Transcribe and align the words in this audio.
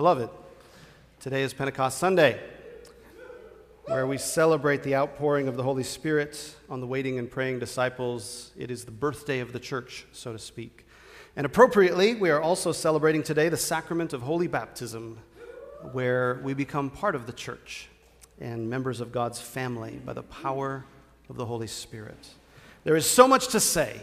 Beloved, 0.00 0.30
today 1.20 1.42
is 1.42 1.52
Pentecost 1.52 1.98
Sunday, 1.98 2.40
where 3.84 4.06
we 4.06 4.16
celebrate 4.16 4.82
the 4.82 4.94
outpouring 4.94 5.46
of 5.46 5.58
the 5.58 5.62
Holy 5.62 5.82
Spirit 5.82 6.56
on 6.70 6.80
the 6.80 6.86
waiting 6.86 7.18
and 7.18 7.30
praying 7.30 7.58
disciples. 7.58 8.50
It 8.56 8.70
is 8.70 8.86
the 8.86 8.92
birthday 8.92 9.40
of 9.40 9.52
the 9.52 9.60
church, 9.60 10.06
so 10.12 10.32
to 10.32 10.38
speak. 10.38 10.86
And 11.36 11.44
appropriately, 11.44 12.14
we 12.14 12.30
are 12.30 12.40
also 12.40 12.72
celebrating 12.72 13.22
today 13.22 13.50
the 13.50 13.58
sacrament 13.58 14.14
of 14.14 14.22
holy 14.22 14.46
baptism, 14.46 15.18
where 15.92 16.40
we 16.42 16.54
become 16.54 16.88
part 16.88 17.14
of 17.14 17.26
the 17.26 17.34
church 17.34 17.90
and 18.40 18.70
members 18.70 19.02
of 19.02 19.12
God's 19.12 19.38
family 19.38 20.00
by 20.02 20.14
the 20.14 20.22
power 20.22 20.86
of 21.28 21.36
the 21.36 21.44
Holy 21.44 21.66
Spirit. 21.66 22.26
There 22.84 22.96
is 22.96 23.04
so 23.04 23.28
much 23.28 23.48
to 23.48 23.60
say 23.60 24.00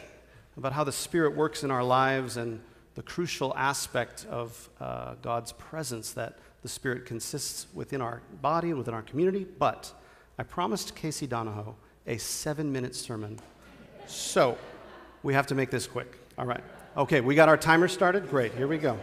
about 0.57 0.73
how 0.73 0.83
the 0.83 0.91
Spirit 0.91 1.35
works 1.35 1.63
in 1.63 1.71
our 1.71 1.83
lives 1.83 2.37
and 2.37 2.61
the 2.97 3.03
crucial 3.03 3.55
aspect 3.55 4.25
of 4.27 4.69
uh, 4.81 5.13
God's 5.21 5.51
presence 5.51 6.13
that 6.13 6.39
the 6.63 6.67
Spirit 6.67 7.05
consists 7.05 7.67
within 7.75 8.01
our 8.01 8.23
body 8.41 8.69
and 8.69 8.77
within 8.79 8.95
our 8.95 9.03
community. 9.03 9.45
But 9.59 9.93
I 10.39 10.41
promised 10.41 10.95
Casey 10.95 11.27
Donahoe 11.27 11.75
a 12.07 12.17
seven 12.17 12.71
minute 12.71 12.95
sermon. 12.95 13.37
So 14.07 14.57
we 15.21 15.35
have 15.35 15.45
to 15.45 15.55
make 15.55 15.69
this 15.69 15.85
quick. 15.85 16.17
All 16.39 16.47
right. 16.47 16.63
Okay, 16.97 17.21
we 17.21 17.35
got 17.35 17.49
our 17.49 17.55
timer 17.55 17.87
started? 17.87 18.31
Great, 18.31 18.55
here 18.55 18.67
we 18.67 18.79
go. 18.79 18.97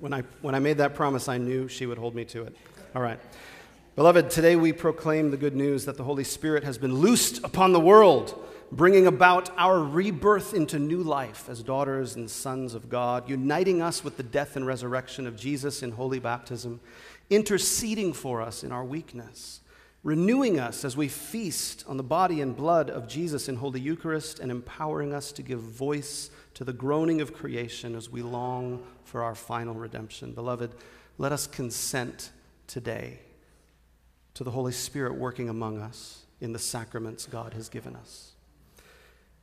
When 0.00 0.12
I, 0.12 0.24
when 0.42 0.56
I 0.56 0.58
made 0.58 0.78
that 0.78 0.96
promise, 0.96 1.28
I 1.28 1.38
knew 1.38 1.68
she 1.68 1.86
would 1.86 1.98
hold 1.98 2.16
me 2.16 2.24
to 2.26 2.42
it. 2.42 2.56
All 2.96 3.02
right. 3.02 3.20
Beloved, 3.94 4.28
today 4.28 4.56
we 4.56 4.72
proclaim 4.72 5.30
the 5.30 5.36
good 5.36 5.54
news 5.54 5.84
that 5.84 5.96
the 5.96 6.02
Holy 6.02 6.24
Spirit 6.24 6.64
has 6.64 6.78
been 6.78 6.94
loosed 6.94 7.44
upon 7.44 7.72
the 7.72 7.80
world 7.80 8.44
bringing 8.72 9.06
about 9.06 9.50
our 9.56 9.80
rebirth 9.82 10.54
into 10.54 10.78
new 10.78 11.02
life 11.02 11.48
as 11.48 11.62
daughters 11.62 12.14
and 12.14 12.30
sons 12.30 12.74
of 12.74 12.88
God, 12.88 13.28
uniting 13.28 13.82
us 13.82 14.04
with 14.04 14.16
the 14.16 14.22
death 14.22 14.54
and 14.56 14.66
resurrection 14.66 15.26
of 15.26 15.36
Jesus 15.36 15.82
in 15.82 15.92
holy 15.92 16.20
baptism, 16.20 16.80
interceding 17.30 18.12
for 18.12 18.40
us 18.40 18.62
in 18.62 18.70
our 18.70 18.84
weakness, 18.84 19.60
renewing 20.04 20.60
us 20.60 20.84
as 20.84 20.96
we 20.96 21.08
feast 21.08 21.84
on 21.88 21.96
the 21.96 22.02
body 22.02 22.40
and 22.40 22.56
blood 22.56 22.88
of 22.90 23.08
Jesus 23.08 23.48
in 23.48 23.56
Holy 23.56 23.80
Eucharist, 23.80 24.38
and 24.38 24.50
empowering 24.50 25.12
us 25.12 25.32
to 25.32 25.42
give 25.42 25.60
voice 25.60 26.30
to 26.54 26.64
the 26.64 26.72
groaning 26.72 27.20
of 27.20 27.34
creation 27.34 27.96
as 27.96 28.08
we 28.08 28.22
long 28.22 28.84
for 29.04 29.22
our 29.22 29.34
final 29.34 29.74
redemption. 29.74 30.32
Beloved, 30.32 30.72
let 31.18 31.32
us 31.32 31.46
consent 31.46 32.30
today 32.68 33.18
to 34.34 34.44
the 34.44 34.52
Holy 34.52 34.72
Spirit 34.72 35.16
working 35.16 35.48
among 35.48 35.80
us 35.80 36.24
in 36.40 36.52
the 36.52 36.58
sacraments 36.58 37.26
God 37.26 37.52
has 37.54 37.68
given 37.68 37.96
us. 37.96 38.32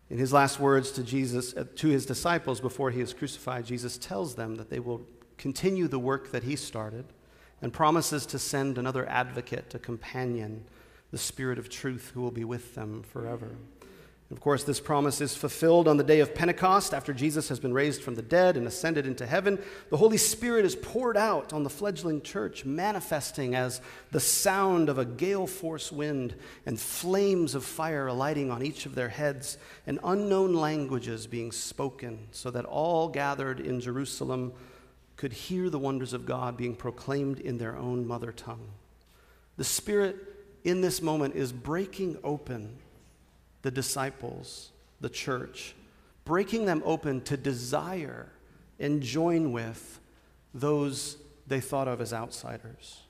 In 0.09 0.17
his 0.17 0.31
last 0.31 0.59
words 0.59 0.91
to 0.91 1.03
Jesus, 1.03 1.55
uh, 1.55 1.65
to 1.75 1.87
his 1.89 2.05
disciples 2.05 2.61
before 2.61 2.91
he 2.91 3.01
is 3.01 3.13
crucified, 3.13 3.65
Jesus 3.65 3.97
tells 3.97 4.35
them 4.35 4.55
that 4.55 4.69
they 4.69 4.79
will 4.79 5.01
continue 5.37 5.87
the 5.87 5.99
work 5.99 6.31
that 6.31 6.43
he 6.43 6.55
started 6.55 7.05
and 7.61 7.73
promises 7.73 8.25
to 8.27 8.39
send 8.39 8.77
another 8.77 9.07
advocate, 9.09 9.73
a 9.75 9.79
companion, 9.79 10.63
the 11.11 11.17
Spirit 11.17 11.59
of 11.59 11.69
truth, 11.69 12.11
who 12.13 12.21
will 12.21 12.31
be 12.31 12.45
with 12.45 12.75
them 12.75 13.03
forever. 13.03 13.55
Of 14.29 14.41
course, 14.41 14.65
this 14.65 14.81
promise 14.81 15.21
is 15.21 15.37
fulfilled 15.37 15.87
on 15.87 15.95
the 15.95 16.03
day 16.03 16.19
of 16.19 16.35
Pentecost 16.35 16.93
after 16.93 17.13
Jesus 17.13 17.47
has 17.47 17.61
been 17.61 17.73
raised 17.73 18.01
from 18.01 18.15
the 18.15 18.21
dead 18.21 18.57
and 18.57 18.67
ascended 18.67 19.05
into 19.05 19.25
heaven. 19.25 19.57
The 19.89 19.95
Holy 19.95 20.17
Spirit 20.17 20.65
is 20.65 20.75
poured 20.75 21.15
out 21.15 21.53
on 21.53 21.63
the 21.63 21.69
fledgling 21.69 22.21
church, 22.21 22.65
manifesting 22.65 23.55
as 23.55 23.79
the 24.11 24.19
sound 24.19 24.89
of 24.89 24.97
a 24.97 25.05
gale 25.05 25.47
force 25.47 25.93
wind 25.93 26.35
and 26.65 26.77
flames 26.77 27.55
of 27.55 27.63
fire 27.63 28.07
alighting 28.07 28.51
on 28.51 28.65
each 28.65 28.85
of 28.85 28.95
their 28.95 29.07
heads, 29.07 29.57
and 29.85 29.97
unknown 30.03 30.53
languages 30.53 31.25
being 31.25 31.53
spoken, 31.53 32.27
so 32.31 32.51
that 32.51 32.65
all 32.65 33.07
gathered 33.07 33.61
in 33.61 33.79
Jerusalem 33.79 34.51
could 35.15 35.31
hear 35.31 35.69
the 35.69 35.79
wonders 35.79 36.11
of 36.11 36.25
God 36.25 36.57
being 36.57 36.75
proclaimed 36.75 37.39
in 37.39 37.59
their 37.59 37.77
own 37.77 38.05
mother 38.05 38.33
tongue. 38.33 38.71
The 39.55 39.63
Spirit 39.63 40.17
in 40.65 40.81
this 40.81 41.01
moment 41.01 41.35
is 41.35 41.53
breaking 41.53 42.17
open 42.25 42.77
the 43.67 43.71
disciples, 43.71 44.71
the 45.01 45.09
church, 45.09 45.75
breaking 46.23 46.65
them 46.65 46.81
open 46.85 47.19
to 47.19 47.35
desire 47.35 48.31
and 48.79 49.01
join 49.01 49.51
with 49.51 49.99
those 50.53 51.17
they 51.47 51.59
thought 51.59 51.89
of 51.89 51.99
as 51.99 52.13
outsiders. 52.13 53.01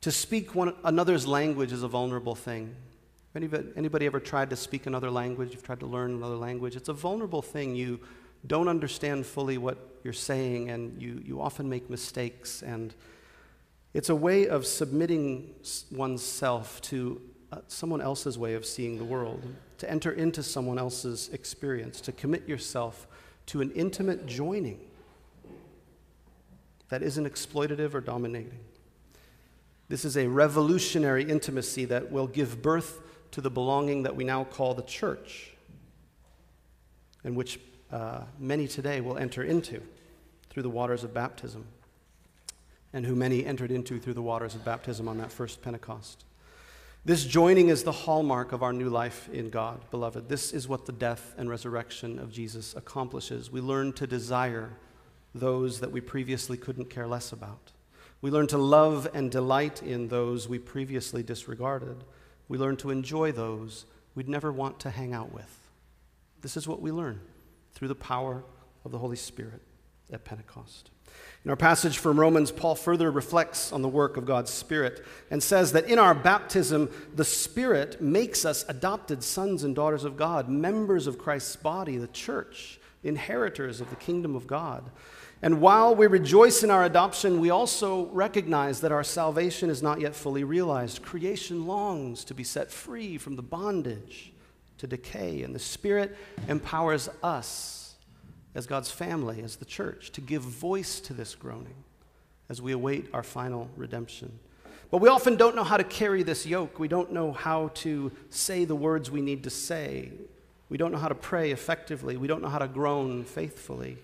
To 0.00 0.10
speak 0.10 0.54
one 0.54 0.74
another's 0.82 1.26
language 1.26 1.72
is 1.72 1.82
a 1.82 1.88
vulnerable 1.88 2.34
thing. 2.34 2.74
Anybody, 3.34 3.68
anybody 3.76 4.06
ever 4.06 4.18
tried 4.18 4.48
to 4.48 4.56
speak 4.56 4.86
another 4.86 5.10
language? 5.10 5.52
You've 5.52 5.62
tried 5.62 5.80
to 5.80 5.86
learn 5.86 6.12
another 6.12 6.36
language? 6.36 6.74
It's 6.74 6.88
a 6.88 6.94
vulnerable 6.94 7.42
thing. 7.42 7.76
You 7.76 8.00
don't 8.46 8.68
understand 8.68 9.26
fully 9.26 9.58
what 9.58 9.76
you're 10.04 10.14
saying, 10.14 10.70
and 10.70 11.02
you, 11.02 11.22
you 11.22 11.42
often 11.42 11.68
make 11.68 11.90
mistakes. 11.90 12.62
And 12.62 12.94
it's 13.92 14.08
a 14.08 14.16
way 14.16 14.48
of 14.48 14.64
submitting 14.64 15.54
oneself 15.90 16.80
to 16.82 17.20
uh, 17.50 17.58
someone 17.68 18.00
else's 18.00 18.38
way 18.38 18.54
of 18.54 18.66
seeing 18.66 18.98
the 18.98 19.04
world, 19.04 19.42
to 19.78 19.90
enter 19.90 20.12
into 20.12 20.42
someone 20.42 20.78
else's 20.78 21.28
experience, 21.32 22.00
to 22.02 22.12
commit 22.12 22.48
yourself 22.48 23.06
to 23.46 23.60
an 23.60 23.70
intimate 23.72 24.26
joining 24.26 24.78
that 26.88 27.02
isn't 27.02 27.26
exploitative 27.26 27.94
or 27.94 28.00
dominating. 28.00 28.58
This 29.88 30.04
is 30.04 30.16
a 30.16 30.26
revolutionary 30.26 31.24
intimacy 31.24 31.86
that 31.86 32.10
will 32.10 32.26
give 32.26 32.60
birth 32.60 33.00
to 33.30 33.40
the 33.40 33.50
belonging 33.50 34.02
that 34.02 34.14
we 34.14 34.24
now 34.24 34.44
call 34.44 34.74
the 34.74 34.82
church, 34.82 35.52
and 37.24 37.36
which 37.36 37.58
uh, 37.90 38.20
many 38.38 38.68
today 38.68 39.00
will 39.00 39.16
enter 39.16 39.42
into 39.42 39.82
through 40.50 40.62
the 40.62 40.70
waters 40.70 41.04
of 41.04 41.14
baptism, 41.14 41.64
and 42.92 43.06
who 43.06 43.14
many 43.14 43.44
entered 43.44 43.70
into 43.70 43.98
through 43.98 44.14
the 44.14 44.22
waters 44.22 44.54
of 44.54 44.64
baptism 44.64 45.08
on 45.08 45.18
that 45.18 45.32
first 45.32 45.62
Pentecost. 45.62 46.24
This 47.08 47.24
joining 47.24 47.70
is 47.70 47.84
the 47.84 47.90
hallmark 47.90 48.52
of 48.52 48.62
our 48.62 48.74
new 48.74 48.90
life 48.90 49.30
in 49.30 49.48
God, 49.48 49.80
beloved. 49.90 50.28
This 50.28 50.52
is 50.52 50.68
what 50.68 50.84
the 50.84 50.92
death 50.92 51.34
and 51.38 51.48
resurrection 51.48 52.18
of 52.18 52.30
Jesus 52.30 52.76
accomplishes. 52.76 53.50
We 53.50 53.62
learn 53.62 53.94
to 53.94 54.06
desire 54.06 54.72
those 55.34 55.80
that 55.80 55.90
we 55.90 56.02
previously 56.02 56.58
couldn't 56.58 56.90
care 56.90 57.06
less 57.06 57.32
about. 57.32 57.72
We 58.20 58.30
learn 58.30 58.46
to 58.48 58.58
love 58.58 59.08
and 59.14 59.30
delight 59.30 59.82
in 59.82 60.08
those 60.08 60.50
we 60.50 60.58
previously 60.58 61.22
disregarded. 61.22 62.04
We 62.46 62.58
learn 62.58 62.76
to 62.76 62.90
enjoy 62.90 63.32
those 63.32 63.86
we'd 64.14 64.28
never 64.28 64.52
want 64.52 64.78
to 64.80 64.90
hang 64.90 65.14
out 65.14 65.32
with. 65.32 65.70
This 66.42 66.58
is 66.58 66.68
what 66.68 66.82
we 66.82 66.92
learn 66.92 67.20
through 67.72 67.88
the 67.88 67.94
power 67.94 68.44
of 68.84 68.92
the 68.92 68.98
Holy 68.98 69.16
Spirit 69.16 69.62
at 70.12 70.24
Pentecost. 70.24 70.90
In 71.44 71.50
our 71.50 71.56
passage 71.56 71.98
from 71.98 72.18
Romans, 72.18 72.50
Paul 72.50 72.74
further 72.74 73.10
reflects 73.10 73.72
on 73.72 73.80
the 73.80 73.88
work 73.88 74.16
of 74.16 74.26
God's 74.26 74.50
Spirit 74.50 75.04
and 75.30 75.42
says 75.42 75.72
that 75.72 75.86
in 75.86 75.98
our 75.98 76.14
baptism, 76.14 76.90
the 77.14 77.24
Spirit 77.24 78.02
makes 78.02 78.44
us 78.44 78.64
adopted 78.68 79.22
sons 79.22 79.64
and 79.64 79.74
daughters 79.74 80.04
of 80.04 80.16
God, 80.16 80.48
members 80.48 81.06
of 81.06 81.18
Christ's 81.18 81.56
body, 81.56 81.96
the 81.96 82.08
church, 82.08 82.80
inheritors 83.04 83.80
of 83.80 83.88
the 83.90 83.96
kingdom 83.96 84.34
of 84.34 84.46
God. 84.46 84.90
And 85.40 85.60
while 85.60 85.94
we 85.94 86.08
rejoice 86.08 86.64
in 86.64 86.70
our 86.70 86.84
adoption, 86.84 87.40
we 87.40 87.50
also 87.50 88.06
recognize 88.06 88.80
that 88.80 88.90
our 88.90 89.04
salvation 89.04 89.70
is 89.70 89.82
not 89.82 90.00
yet 90.00 90.16
fully 90.16 90.42
realized. 90.42 91.02
Creation 91.02 91.66
longs 91.66 92.24
to 92.24 92.34
be 92.34 92.42
set 92.42 92.72
free 92.72 93.16
from 93.18 93.36
the 93.36 93.42
bondage 93.42 94.32
to 94.78 94.88
decay, 94.88 95.42
and 95.42 95.54
the 95.54 95.60
Spirit 95.60 96.16
empowers 96.48 97.08
us 97.22 97.87
as 98.58 98.66
God's 98.66 98.90
family, 98.90 99.40
as 99.40 99.54
the 99.54 99.64
church, 99.64 100.10
to 100.10 100.20
give 100.20 100.42
voice 100.42 100.98
to 100.98 101.14
this 101.14 101.36
groaning 101.36 101.84
as 102.48 102.60
we 102.60 102.72
await 102.72 103.06
our 103.14 103.22
final 103.22 103.70
redemption. 103.76 104.36
But 104.90 104.98
we 104.98 105.08
often 105.08 105.36
don't 105.36 105.54
know 105.54 105.62
how 105.62 105.76
to 105.76 105.84
carry 105.84 106.24
this 106.24 106.44
yoke. 106.44 106.80
We 106.80 106.88
don't 106.88 107.12
know 107.12 107.30
how 107.30 107.68
to 107.74 108.10
say 108.30 108.64
the 108.64 108.74
words 108.74 109.12
we 109.12 109.20
need 109.20 109.44
to 109.44 109.50
say. 109.50 110.10
We 110.70 110.76
don't 110.76 110.90
know 110.90 110.98
how 110.98 111.06
to 111.06 111.14
pray 111.14 111.52
effectively. 111.52 112.16
We 112.16 112.26
don't 112.26 112.42
know 112.42 112.48
how 112.48 112.58
to 112.58 112.66
groan 112.66 113.22
faithfully. 113.22 113.96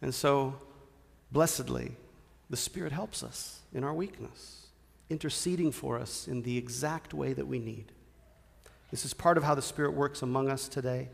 And 0.00 0.14
so, 0.14 0.54
blessedly, 1.30 1.92
the 2.48 2.56
Spirit 2.56 2.92
helps 2.92 3.22
us 3.22 3.60
in 3.74 3.84
our 3.84 3.92
weakness, 3.92 4.68
interceding 5.10 5.72
for 5.72 5.98
us 5.98 6.26
in 6.26 6.40
the 6.40 6.56
exact 6.56 7.12
way 7.12 7.34
that 7.34 7.46
we 7.46 7.58
need. 7.58 7.92
This 8.90 9.04
is 9.04 9.12
part 9.12 9.36
of 9.36 9.44
how 9.44 9.54
the 9.54 9.60
Spirit 9.60 9.92
works 9.92 10.22
among 10.22 10.48
us 10.48 10.68
today. 10.68 11.10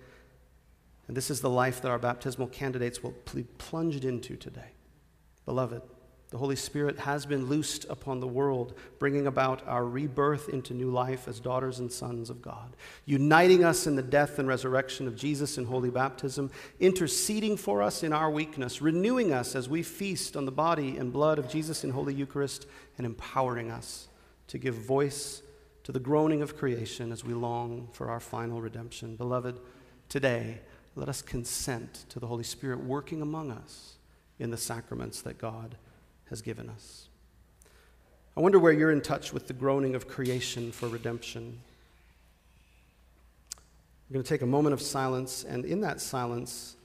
And 1.07 1.17
this 1.17 1.31
is 1.31 1.41
the 1.41 1.51
life 1.51 1.83
that 1.83 1.91
our 1.91 1.99
baptismal 1.99 2.49
candidates 2.49 3.03
will 3.03 3.15
be 3.35 3.45
plunged 3.45 4.05
into 4.05 4.37
today. 4.37 4.73
Beloved, 5.45 5.83
the 6.31 6.39
Holy 6.39 6.57
Spirit 6.57 6.99
has 6.99 7.27
been 7.27 7.47
loosed 7.47 7.87
upon 7.89 8.19
the 8.19 8.27
world, 8.27 8.75
bringing 8.99 9.29
about 9.29 9.65
our 9.69 9.85
rebirth 9.85 10.49
into 10.49 10.75
new 10.75 10.91
life 10.91 11.29
as 11.29 11.39
daughters 11.39 11.79
and 11.79 11.93
sons 11.93 12.29
of 12.29 12.43
God, 12.43 12.75
uniting 13.05 13.63
us 13.63 13.87
in 13.87 13.95
the 13.95 14.03
death 14.03 14.41
and 14.41 14.49
resurrection 14.49 15.07
of 15.07 15.15
Jesus 15.15 15.59
in 15.59 15.67
holy 15.67 15.91
baptism, 15.91 16.51
interceding 16.81 17.57
for 17.57 17.83
us 17.83 18.03
in 18.03 18.13
our 18.13 18.31
weakness, 18.31 18.83
renewing 18.83 19.33
us 19.33 19.55
as 19.55 19.69
we 19.69 19.85
feast 19.85 20.37
on 20.37 20.45
the 20.45 20.51
body 20.51 20.97
and 20.97 21.13
blood 21.13 21.39
of 21.39 21.49
Jesus 21.49 21.85
in 21.85 21.91
holy 21.91 22.15
Eucharist, 22.15 22.67
and 22.99 23.07
empowering 23.07 23.71
us 23.71 24.09
to 24.49 24.59
give 24.59 24.75
voice 24.75 25.41
to 25.85 25.93
the 25.93 26.01
groaning 26.01 26.43
of 26.43 26.57
creation 26.57 27.13
as 27.13 27.23
we 27.23 27.33
long 27.33 27.89
for 27.93 28.11
our 28.11 28.19
final 28.19 28.61
redemption. 28.61 29.15
Beloved, 29.15 29.61
today, 30.09 30.63
let 30.97 31.09
us 31.09 31.23
consent 31.23 32.05
to 32.09 32.21
the 32.21 32.27
Holy 32.27 32.45
Spirit 32.45 32.81
working 32.81 33.21
among 33.21 33.51
us 33.51 33.97
in 34.39 34.51
the 34.51 34.57
sacraments 34.57 35.23
that 35.23 35.39
God 35.39 35.77
has 36.31 36.41
given 36.41 36.69
us. 36.69 37.09
I 38.37 38.41
wonder 38.41 38.59
where 38.59 38.73
you're 38.73 38.91
in 38.91 39.01
touch 39.01 39.33
with 39.33 39.47
the 39.47 39.53
groaning 39.53 39.95
of 39.95 40.09
creation 40.09 40.73
for 40.73 40.89
redemption. 40.89 41.61
We're 44.09 44.15
going 44.15 44.25
to 44.25 44.29
take 44.29 44.43
a 44.43 44.47
moment 44.47 44.73
of 44.73 44.83
silence, 44.83 45.45
and 45.45 45.65
in 45.65 45.81
that 45.81 46.01
silence, 46.01 46.77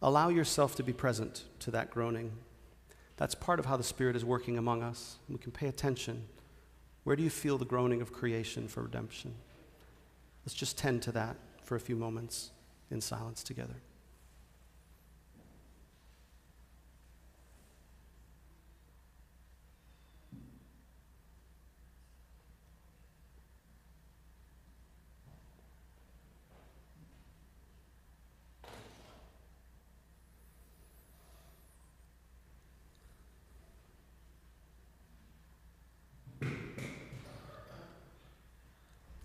allow 0.00 0.28
yourself 0.28 0.74
to 0.76 0.82
be 0.82 0.92
present 0.92 1.44
to 1.60 1.70
that 1.72 1.90
groaning. 1.90 2.32
That's 3.16 3.34
part 3.34 3.58
of 3.58 3.66
how 3.66 3.76
the 3.76 3.82
Spirit 3.82 4.16
is 4.16 4.24
working 4.24 4.58
among 4.58 4.82
us. 4.82 5.18
We 5.28 5.38
can 5.38 5.52
pay 5.52 5.66
attention. 5.66 6.24
Where 7.04 7.16
do 7.16 7.22
you 7.22 7.30
feel 7.30 7.58
the 7.58 7.64
groaning 7.64 8.00
of 8.00 8.12
creation 8.12 8.68
for 8.68 8.82
redemption? 8.82 9.34
Let's 10.44 10.54
just 10.54 10.78
tend 10.78 11.02
to 11.02 11.12
that 11.12 11.36
for 11.70 11.76
a 11.76 11.78
few 11.78 11.94
moments 11.94 12.50
in 12.90 13.00
silence 13.00 13.44
together. 13.44 13.76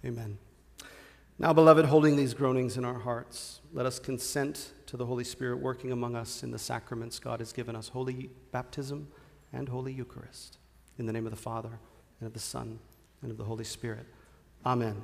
Amen. 0.05 0.37
Now, 1.37 1.51
beloved, 1.51 1.85
holding 1.85 2.15
these 2.15 2.33
groanings 2.33 2.77
in 2.77 2.85
our 2.85 2.99
hearts, 2.99 3.59
let 3.73 3.85
us 3.85 3.99
consent 3.99 4.71
to 4.85 4.95
the 4.95 5.05
Holy 5.05 5.25
Spirit 5.25 5.57
working 5.57 5.91
among 5.91 6.15
us 6.15 6.43
in 6.43 6.51
the 6.51 6.57
sacraments 6.57 7.19
God 7.19 7.39
has 7.39 7.51
given 7.51 7.75
us 7.75 7.89
Holy 7.89 8.29
Baptism 8.53 9.09
and 9.51 9.67
Holy 9.67 9.91
Eucharist. 9.91 10.59
In 10.97 11.05
the 11.05 11.11
name 11.11 11.25
of 11.25 11.31
the 11.31 11.37
Father, 11.37 11.77
and 12.21 12.27
of 12.27 12.33
the 12.33 12.39
Son, 12.39 12.79
and 13.21 13.31
of 13.31 13.37
the 13.37 13.43
Holy 13.43 13.65
Spirit. 13.65 14.05
Amen. 14.65 15.01